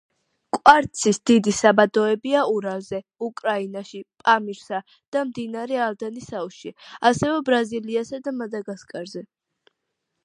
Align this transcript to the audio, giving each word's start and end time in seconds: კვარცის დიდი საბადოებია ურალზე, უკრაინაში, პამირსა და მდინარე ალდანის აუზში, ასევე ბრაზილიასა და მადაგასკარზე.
კვარცის 0.55 1.17
დიდი 1.29 1.51
საბადოებია 1.57 2.39
ურალზე, 2.53 3.01
უკრაინაში, 3.27 4.01
პამირსა 4.23 4.81
და 5.17 5.23
მდინარე 5.33 5.79
ალდანის 5.89 6.33
აუზში, 6.41 6.75
ასევე 7.11 7.37
ბრაზილიასა 7.51 8.23
და 8.29 8.37
მადაგასკარზე. 8.43 9.27